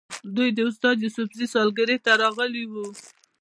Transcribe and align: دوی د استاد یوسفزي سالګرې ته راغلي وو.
دوی 0.35 0.49
د 0.53 0.59
استاد 0.69 0.95
یوسفزي 1.05 1.47
سالګرې 1.53 1.97
ته 2.05 2.11
راغلي 2.21 2.63
وو. 2.71 2.85